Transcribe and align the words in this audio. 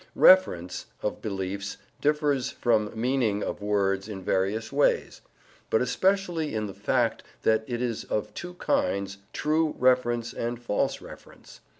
"Reference" 0.15 0.87
of 1.03 1.21
beliefs 1.21 1.77
differs 2.01 2.49
from 2.49 2.91
"meaning" 2.99 3.43
of 3.43 3.61
words 3.61 4.09
in 4.09 4.23
various 4.23 4.71
ways, 4.71 5.21
but 5.69 5.79
especially 5.79 6.55
in 6.55 6.65
the 6.65 6.73
fact 6.73 7.21
that 7.43 7.63
it 7.67 7.83
is 7.83 8.03
of 8.05 8.33
two 8.33 8.55
kinds, 8.55 9.19
"true" 9.31 9.75
reference 9.77 10.33
and 10.33 10.59
"false" 10.59 11.01
reference. 11.01 11.59